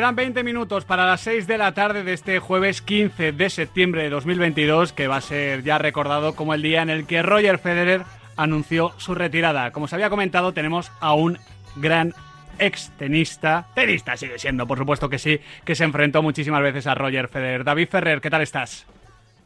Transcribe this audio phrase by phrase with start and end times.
[0.00, 4.04] quedan 20 minutos para las 6 de la tarde de este jueves 15 de septiembre
[4.04, 7.58] de 2022, que va a ser ya recordado como el día en el que Roger
[7.58, 8.04] Federer
[8.34, 9.72] anunció su retirada.
[9.72, 11.36] Como se había comentado, tenemos a un
[11.76, 12.14] gran
[12.58, 16.94] ex tenista, tenista sigue siendo, por supuesto que sí, que se enfrentó muchísimas veces a
[16.94, 17.64] Roger Federer.
[17.64, 18.86] David Ferrer, ¿qué tal estás?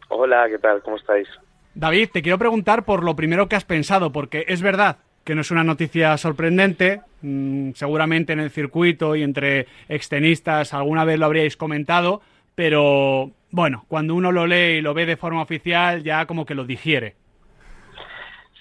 [0.07, 0.83] Hola, ¿qué tal?
[0.83, 1.27] ¿Cómo estáis?
[1.75, 5.41] David, te quiero preguntar por lo primero que has pensado, porque es verdad que no
[5.41, 11.27] es una noticia sorprendente, mm, seguramente en el circuito y entre extenistas alguna vez lo
[11.27, 12.21] habríais comentado,
[12.55, 16.55] pero bueno, cuando uno lo lee y lo ve de forma oficial ya como que
[16.55, 17.15] lo digiere.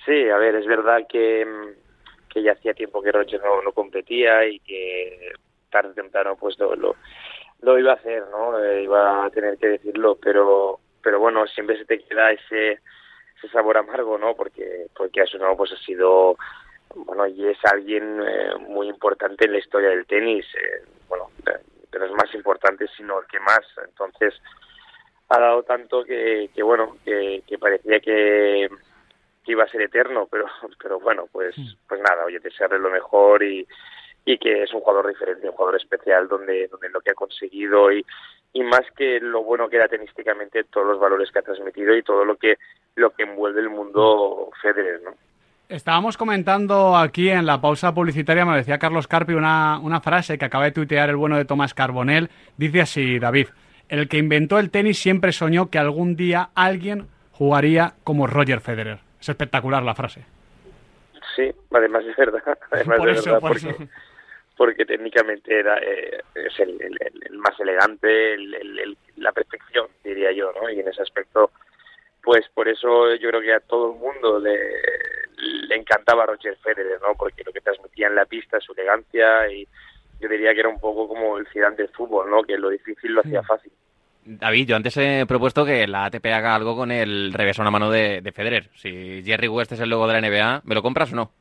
[0.06, 1.46] Sí, a ver, es verdad que,
[2.30, 5.34] que ya hacía tiempo que Roger no, competía y que
[5.70, 8.60] tarde o temprano pues lo, lo, iba a hacer, ¿no?
[8.64, 12.80] Eh, iba a tener que decirlo, pero pero bueno, siempre se te queda ese
[13.44, 14.36] ese sabor amargo, ¿no?
[14.36, 16.38] Porque porque a no pues ha sido
[16.96, 22.00] bueno, y es alguien eh, muy importante en la historia del tenis, eh, bueno, de,
[22.00, 23.62] los más importantes, sino el que más.
[23.84, 24.34] Entonces,
[25.30, 28.70] ha dado tanto que, que bueno, que, que parecía que,
[29.44, 30.46] que iba a ser eterno, pero,
[30.82, 31.56] pero bueno, pues,
[31.88, 33.68] pues nada, oye, desearle lo mejor y,
[34.26, 37.92] y que es un jugador diferente, un jugador especial donde, donde lo que ha conseguido
[37.92, 38.06] y,
[38.54, 42.04] y más que lo bueno que era tenísticamente, todos los valores que ha transmitido y
[42.04, 42.58] todo lo que,
[42.96, 45.12] lo que envuelve el mundo Federer, ¿no?
[45.70, 50.46] Estábamos comentando aquí en la pausa publicitaria, me decía Carlos Carpi una, una frase que
[50.46, 52.30] acaba de tuitear el bueno de Tomás Carbonell.
[52.58, 53.48] Dice así, David,
[53.90, 59.00] el que inventó el tenis siempre soñó que algún día alguien jugaría como Roger Federer.
[59.20, 60.26] Es espectacular la frase.
[61.36, 62.44] Sí, además es verdad.
[62.72, 63.92] Además Por de eso, verdad por porque, eso.
[64.58, 70.32] Porque técnicamente era eh, es el, el- el- el más elegante, el- la perfección, diría
[70.32, 70.70] yo, ¿no?
[70.70, 71.52] Y en ese aspecto,
[72.22, 74.58] pues por eso yo creo que a todo el mundo le,
[75.38, 77.16] le encantaba Roger Federer, ¿no?
[77.18, 79.68] Porque lo que transmitía en la pista, su elegancia y
[80.20, 82.44] yo diría que era un poco como el Zidane del fútbol, ¿no?
[82.44, 83.72] Que lo difícil lo hacía fácil.
[84.26, 87.72] David, yo antes he propuesto que la ATP haga algo con el revés a una
[87.72, 88.70] mano de, de Federer.
[88.76, 91.32] Si Jerry West es el logo de la NBA, ¿me lo compras o no?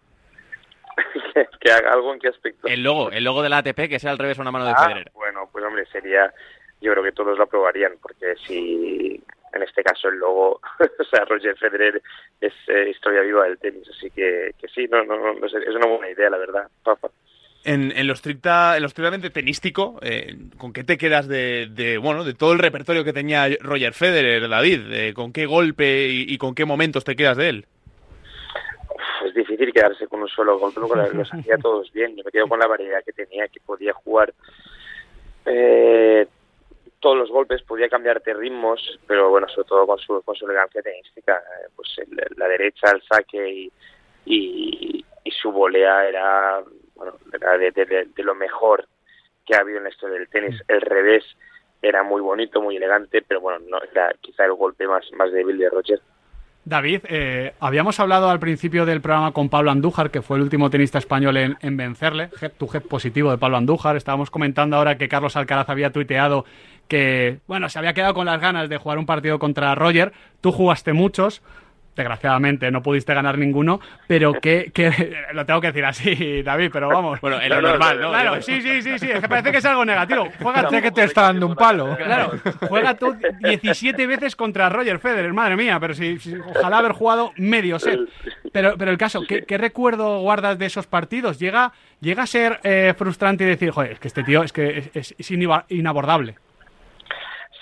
[1.32, 2.66] Que, que haga algo en qué aspecto.
[2.68, 4.82] El logo, el logo de la ATP que sea el revés una mano de Ah,
[4.84, 5.10] Federer.
[5.14, 6.32] bueno, pues hombre, sería,
[6.80, 9.22] yo creo que todos lo aprobarían, porque si
[9.54, 10.60] en este caso el logo,
[10.98, 12.00] o sea, Roger Federer
[12.40, 15.86] es eh, historia viva del tenis, así que, que sí, no, no, no, es una
[15.86, 16.68] buena idea, la verdad.
[17.64, 21.96] En, en lo estricta, en lo estrictamente tenístico, eh, ¿con qué te quedas de, de,
[21.96, 24.80] bueno, de todo el repertorio que tenía Roger Federer, David?
[24.90, 27.66] Eh, ¿Con qué golpe y, y con qué momentos te quedas de él?
[29.24, 32.16] Es difícil quedarse con un solo golpe, porque la- los hacía todos bien.
[32.16, 34.32] Yo me quedo con la variedad que tenía, que podía jugar
[35.44, 36.26] eh,
[37.00, 40.82] todos los golpes, podía cambiarte ritmos, pero bueno, sobre todo con su, con su elegancia
[40.82, 41.36] tenística.
[41.38, 43.72] eh, pues el- la derecha, el saque y,
[44.24, 46.62] y, y su volea era,
[46.94, 48.86] bueno, era de, de- de- de lo mejor
[49.44, 50.62] que ha habido en la historia del tenis.
[50.68, 51.24] El revés
[51.80, 55.58] era muy bonito, muy elegante, pero bueno, no era quizá el golpe más, más débil
[55.58, 56.00] de Roger.
[56.64, 60.70] David, eh, habíamos hablado al principio del programa con Pablo Andújar, que fue el último
[60.70, 63.96] tenista español en, en vencerle, to head positivo de Pablo Andújar.
[63.96, 66.44] Estábamos comentando ahora que Carlos Alcaraz había tuiteado
[66.86, 70.12] que, bueno, se había quedado con las ganas de jugar un partido contra Roger.
[70.40, 71.42] Tú jugaste muchos,
[71.94, 76.88] desgraciadamente no pudiste ganar ninguno, pero que, que lo tengo que decir así, David, pero
[76.88, 77.20] vamos.
[77.20, 78.08] Bueno, en No, lo no, normal, no.
[78.10, 80.28] Claro, sí, sí, sí, sí, es que parece que es algo negativo.
[80.42, 81.96] Juega que te está dando un palo.
[82.02, 82.32] Claro,
[82.68, 87.32] juega tú 17 veces contra Roger Federer, madre mía, pero si, si- ojalá haber jugado
[87.36, 88.00] medio set.
[88.52, 91.38] Pero, pero el caso, ¿qué, qué recuerdo guardas de esos partidos?
[91.38, 94.78] ¿Llega, llega a ser eh, frustrante y decir, joder, es que este tío es que
[94.78, 96.34] es, es- es inabordable?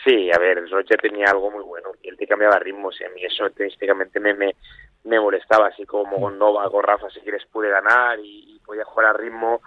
[0.04, 3.10] Sí, a ver, Roger tenía algo muy bueno y él te cambiaba ritmos y a
[3.10, 3.46] mí eso
[4.20, 4.54] me, me,
[5.04, 8.84] me molestaba, así como con Nova, con Rafa, si quieres pude ganar y, y podía
[8.84, 9.60] jugar a ritmo.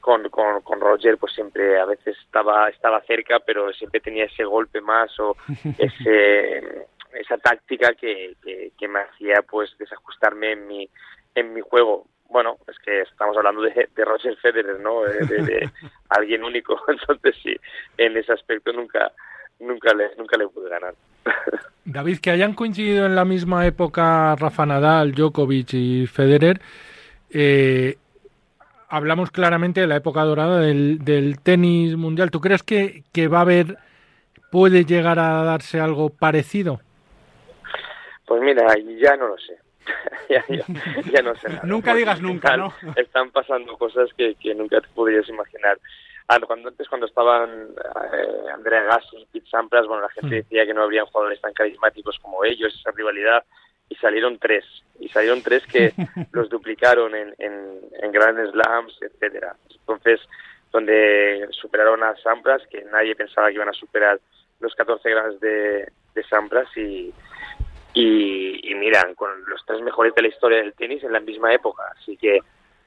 [0.00, 4.44] Con, con, con Roger pues siempre a veces estaba estaba cerca pero siempre tenía ese
[4.44, 5.36] golpe más o
[5.78, 10.88] ese esa táctica que, que, que me hacía pues desajustarme en mi
[11.34, 15.42] en mi juego bueno es que estamos hablando de, de Roger Federer no de, de-
[15.42, 15.70] de
[16.08, 17.54] alguien único entonces sí
[17.98, 19.12] en ese aspecto nunca
[19.60, 20.94] nunca le nunca le pude ganar
[21.84, 26.60] David, que hayan coincidido en la misma época Rafa Nadal, Djokovic y Federer,
[27.30, 27.96] eh,
[28.88, 32.30] hablamos claramente de la época dorada del, del tenis mundial.
[32.30, 33.78] ¿Tú crees que, que va a haber,
[34.52, 36.80] puede llegar a darse algo parecido?
[38.26, 38.66] Pues mira,
[39.00, 39.56] ya no lo sé.
[40.28, 40.64] ya, ya-
[41.12, 41.62] ya no sé nada.
[41.64, 42.92] Nunca digas nunca, Están- ¿no?
[42.96, 45.78] Están pasando cosas que, que nunca te podrías imaginar.
[46.32, 47.70] Ah, Cuando antes, cuando estaban
[48.12, 51.52] eh, Andrea Gassi y Pete Sampras, bueno, la gente decía que no habrían jugadores tan
[51.52, 53.42] carismáticos como ellos, esa rivalidad,
[53.88, 54.64] y salieron tres.
[55.00, 55.92] Y salieron tres que
[56.30, 59.56] los duplicaron en, en, en Grand Slams, etcétera.
[59.70, 60.20] Entonces,
[60.70, 64.20] donde superaron a Sampras, que nadie pensaba que iban a superar
[64.60, 67.12] los 14 grados de, de Sampras y,
[67.92, 71.82] y, miran con los tres mejores de la historia del tenis en la misma época.
[71.98, 72.38] Así que,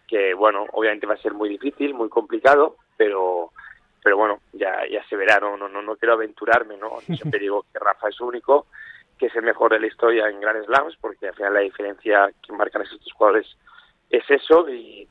[0.07, 3.51] que bueno, obviamente va a ser muy difícil, muy complicado, pero
[4.03, 6.99] pero bueno, ya ya se verá, no, no, no quiero aventurarme, ¿no?
[7.05, 8.67] Siempre digo que Rafa es único,
[9.17, 12.29] que es el mejor de la historia en Grand Slams, porque al final la diferencia
[12.45, 13.47] que marcan estos jugadores
[14.09, 15.07] es eso, y,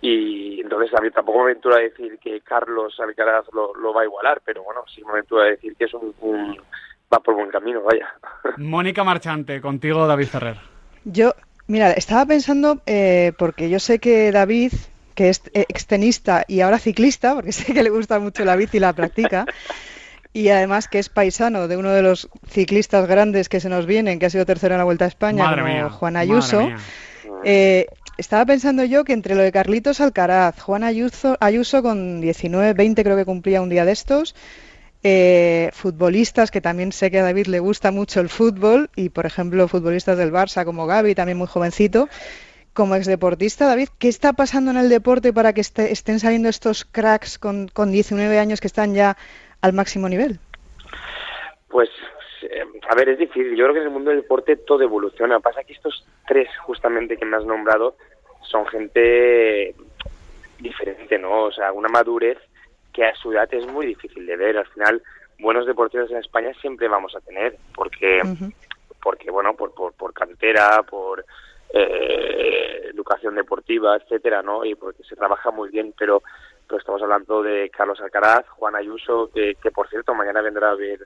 [0.00, 4.02] y entonces a mí tampoco me aventura a decir que Carlos Alcaraz lo, lo va
[4.02, 6.56] a igualar, pero bueno, sí me aventura a decir que es un,
[7.12, 8.08] va por buen camino, vaya.
[8.58, 10.56] Mónica Marchante, contigo David Ferrer.
[11.04, 11.32] Yo,
[11.66, 14.72] mira, estaba pensando, eh, porque yo sé que David
[15.14, 18.80] que es extenista y ahora ciclista, porque sé que le gusta mucho la bici y
[18.80, 19.46] la practica,
[20.32, 24.18] y además que es paisano de uno de los ciclistas grandes que se nos vienen,
[24.18, 26.68] que ha sido tercero en la Vuelta a España, como Juan Ayuso.
[27.44, 32.74] Eh, estaba pensando yo que entre lo de Carlitos Alcaraz, Juan Ayuso, Ayuso con 19,
[32.74, 34.34] 20 creo que cumplía un día de estos,
[35.02, 39.26] eh, futbolistas que también sé que a David le gusta mucho el fútbol y por
[39.26, 42.08] ejemplo futbolistas del Barça como Gaby, también muy jovencito,
[42.74, 47.38] como exdeportista, David, ¿qué está pasando en el deporte para que estén saliendo estos cracks
[47.38, 49.16] con, con 19 años que están ya
[49.62, 50.38] al máximo nivel?
[51.68, 51.88] Pues,
[52.42, 53.56] eh, a ver, es difícil.
[53.56, 55.40] Yo creo que en el mundo del deporte todo evoluciona.
[55.40, 57.96] Pasa que estos tres, justamente, que me has nombrado,
[58.42, 59.74] son gente
[60.58, 61.44] diferente, ¿no?
[61.44, 62.38] O sea, una madurez
[62.92, 64.56] que a su edad es muy difícil de ver.
[64.56, 65.02] Al final,
[65.38, 68.20] buenos deportistas en España siempre vamos a tener, porque,
[69.02, 71.24] porque bueno, por, por, por cantera, por
[71.74, 74.64] eh, educación deportiva, etcétera, ¿no?
[74.64, 76.22] Y porque se trabaja muy bien, pero,
[76.68, 80.76] pero estamos hablando de Carlos Alcaraz, Juan Ayuso, que, que por cierto mañana vendrá a
[80.76, 81.00] ver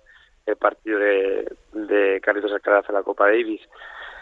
[0.44, 3.60] el partido de, de Carlitos Alcaraz en la Copa Davis.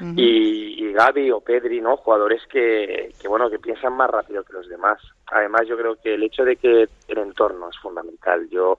[0.00, 1.96] y, y, Gaby o Pedri, ¿no?
[1.96, 5.00] Jugadores que, que, bueno, que piensan más rápido que los demás.
[5.28, 8.46] Además, yo creo que el hecho de que el entorno es fundamental.
[8.50, 8.78] Yo,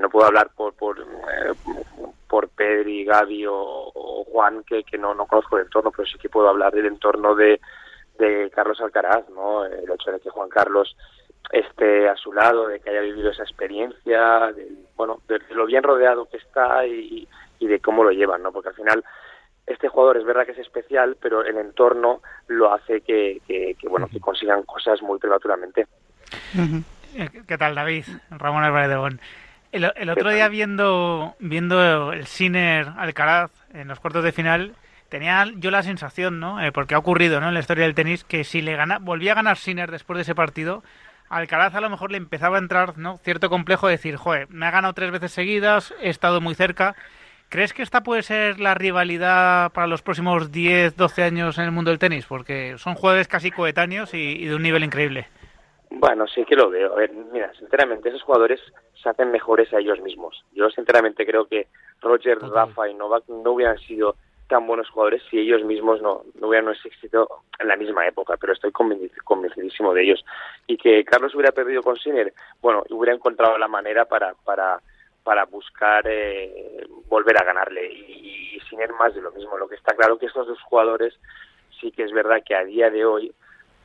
[0.00, 1.52] no puedo hablar por, por, eh,
[2.36, 6.28] por Pedri, Gaby o, Juan, que, que no, no conozco el entorno, pero sí que
[6.28, 7.62] puedo hablar del entorno de,
[8.18, 9.64] de Carlos Alcaraz, ¿no?
[9.64, 10.94] El hecho de que Juan Carlos
[11.50, 15.82] esté a su lado, de que haya vivido esa experiencia, de, bueno, de, lo bien
[15.82, 17.26] rodeado que está y,
[17.58, 18.52] y, de cómo lo llevan, ¿no?
[18.52, 19.02] Porque al final
[19.66, 24.08] este jugador es verdad que es especial, pero el entorno lo hace que, que, bueno,
[24.08, 25.86] que consigan cosas muy prematuramente.
[27.48, 28.04] ¿Qué tal, David?
[28.28, 29.20] Ramón Álvarez de Bon.
[29.72, 34.74] El, otro día viendo, viendo el Sinner Alcaraz en los cuartos de final,
[35.08, 36.62] tenía yo la sensación, ¿no?
[36.62, 37.48] Eh, porque ha ocurrido ¿no?
[37.48, 40.22] en la historia del tenis, que si le gana, volvía a ganar Sinner después de
[40.22, 40.82] ese partido,
[41.28, 43.18] Alcaraz a lo mejor le empezaba a entrar ¿no?
[43.18, 46.94] cierto complejo de decir, joder, me ha ganado tres veces seguidas, he estado muy cerca.
[47.48, 51.70] ¿Crees que esta puede ser la rivalidad para los próximos 10, 12 años en el
[51.70, 52.26] mundo del tenis?
[52.26, 55.28] Porque son jugadores casi coetáneos y, y de un nivel increíble.
[55.90, 56.92] Bueno, sí que lo veo.
[56.92, 58.60] A ver, mira, sinceramente, esos jugadores
[59.06, 60.44] se hacen mejores a ellos mismos.
[60.52, 61.68] Yo sinceramente creo que
[62.00, 64.16] Roger, Rafa y Novak no hubieran sido
[64.48, 67.28] tan buenos jugadores si ellos mismos no, no hubieran existido
[67.60, 70.24] en la misma época, pero estoy convencidísimo de ellos.
[70.66, 74.80] Y que Carlos hubiera perdido con Sinner, bueno, hubiera encontrado la manera para, para,
[75.22, 77.86] para buscar eh, volver a ganarle.
[77.92, 79.56] Y, y Sinner más de lo mismo.
[79.56, 81.14] Lo que está claro que estos dos jugadores
[81.80, 83.32] sí que es verdad que a día de hoy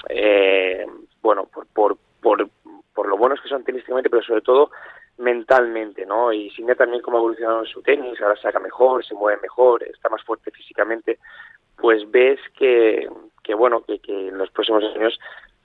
[0.09, 0.87] eh,
[1.21, 2.49] bueno, por, por, por,
[2.93, 4.71] por lo buenos que son tenísticamente, pero sobre todo
[5.17, 6.33] mentalmente, ¿no?
[6.33, 10.09] Y Sinner también como ha evolucionado su tenis, ahora saca mejor, se mueve mejor, está
[10.09, 11.19] más fuerte físicamente,
[11.77, 13.07] pues ves que,
[13.43, 15.19] que bueno, que, que en los próximos años,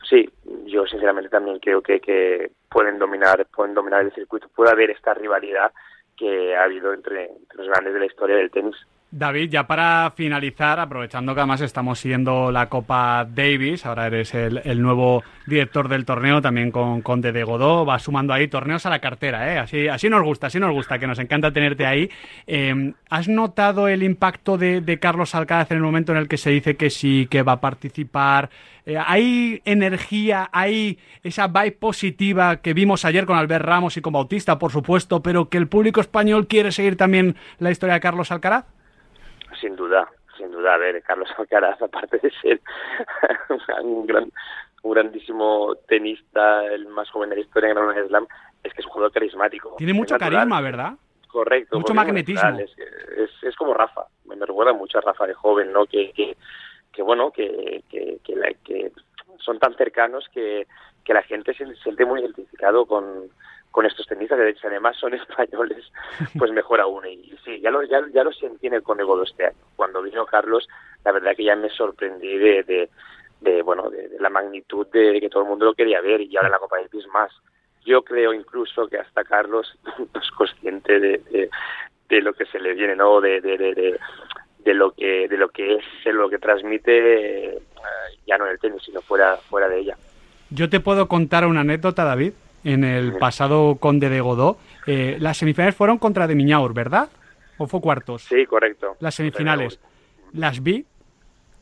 [0.09, 0.29] sí,
[0.65, 5.15] yo sinceramente también creo que, que pueden dominar, pueden dominar el circuito, puede haber esta
[5.15, 5.73] rivalidad
[6.17, 8.76] que ha habido entre, entre los grandes de la historia del tenis.
[9.16, 14.82] David, ya para finalizar, aprovechando que además estamos siguiendo la Copa Davis, ahora eres el,
[14.82, 18.99] nuevo director del torneo, también con Conde de Godó, va sumando ahí torneos a la
[18.99, 19.58] cartera, ¿eh?
[19.58, 22.11] así, así nos gusta, así nos gusta, que nos encanta tenerte ahí.
[22.46, 26.50] Em, ¿Has notado el impacto de, Carlos Alcaraz en el momento en el que se
[26.50, 28.50] dice que sí, que va a participar?
[28.85, 34.12] Eh, ¿Hay energía, hay esa vibe positiva que vimos ayer con Albert Ramos y con
[34.12, 38.30] Bautista, por supuesto, pero que el público español quiere seguir también la historia de Carlos
[38.30, 38.75] Alcaraz?
[39.60, 40.75] Sin duda, sin duda.
[40.75, 42.60] A ver, Carlos Alcaraz, aparte de ser
[43.82, 44.30] un, gran,
[44.82, 48.26] un grandísimo tenista, el más joven de la historia en Grand Slam,
[48.62, 49.75] es que es un jugador carismático.
[49.78, 50.94] Tiene mucho carisma, ¿verdad?
[51.28, 51.78] Correcto.
[51.78, 52.58] Mucho magnetismo.
[52.58, 54.06] Es, es, como Rafa.
[54.25, 55.86] Me recuerda mucho a Rafa de joven, ¿no?
[55.86, 56.36] Que, que,
[56.92, 58.90] que bueno, que, que, que, la, que
[59.38, 60.66] son tan cercanos que,
[61.04, 63.30] que la gente se siente muy identificado con,
[63.76, 65.85] con estos tenistas, de hecho además son españoles,
[66.38, 67.06] pues mejor aún.
[67.06, 69.56] Y sí, ya lo, ya, lo sentí en el Conegodo este año.
[69.76, 70.66] Cuando vino Carlos,
[71.04, 72.88] la verdad que ya me sorprendí de,
[73.42, 76.49] de, bueno, de, la magnitud de, que todo el mundo lo quería ver y ahora
[76.49, 77.30] la Copa de Davis más.
[77.85, 81.50] yo creo incluso que hasta Carlos no es consciente de,
[82.09, 83.21] de, lo que se le viene, ¿no?
[83.21, 84.00] De, de, de,
[84.64, 87.59] de lo que de lo que es lo que transmite eh,
[88.26, 89.97] ya no en el tenis sino fuera fuera de ella
[90.50, 92.33] yo te puedo contar una anécdota David
[92.66, 94.58] en el pasado Conde de Godó.
[94.87, 97.08] Eh, las semifinales fueron contra de Miñaur verdad
[97.58, 98.96] o fue cuartos sí correcto.
[99.00, 99.80] Las semifinales.
[100.32, 100.85] Las vi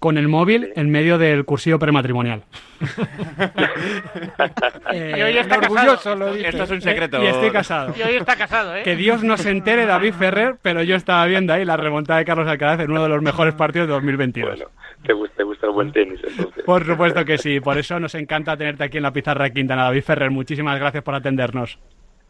[0.04, 2.42] con el móvil en medio del cursillo prematrimonial.
[4.92, 7.22] y hoy está orgulloso, lo Esto es un secreto.
[7.22, 7.94] Y estoy casado.
[7.96, 8.82] Y hoy está casado, ¿eh?
[8.82, 12.26] Que Dios no se entere, David Ferrer, pero yo estaba viendo ahí la remontada de
[12.26, 14.56] Carlos Alcaraz en uno de los mejores partidos de 2022.
[14.56, 14.70] Bueno,
[15.04, 16.64] te gusta, te gusta el buen tenis, entonces.
[16.64, 19.84] Por supuesto que sí, por eso nos encanta tenerte aquí en la pizarra de Quintana.
[19.84, 21.78] David Ferrer, muchísimas gracias por atendernos.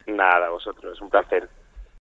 [0.07, 1.49] Nada, vosotros, un placer.